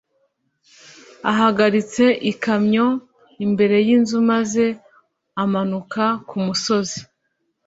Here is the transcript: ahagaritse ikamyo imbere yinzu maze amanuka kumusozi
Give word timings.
ahagaritse 1.31 2.05
ikamyo 2.31 2.87
imbere 3.45 3.75
yinzu 3.87 4.17
maze 4.31 4.65
amanuka 5.43 6.03
kumusozi 6.27 6.99